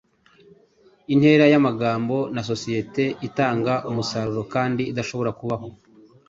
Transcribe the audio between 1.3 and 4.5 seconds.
yamagambo na societe itanga umusaruro